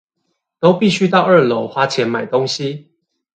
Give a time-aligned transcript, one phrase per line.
[0.59, 2.89] 都必須到二樓花錢買東西